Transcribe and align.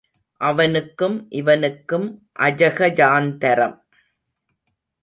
அவனுக்கும் 0.41 1.17
இவனுக்கும் 1.29 2.07
அஜகஜாந்தரம். 2.39 3.77